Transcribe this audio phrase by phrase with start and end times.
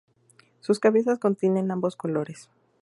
[0.61, 2.49] Sus cabezas contienen ambos colores.